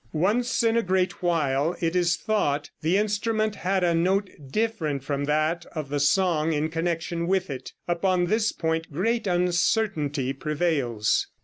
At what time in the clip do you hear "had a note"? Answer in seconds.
3.57-4.31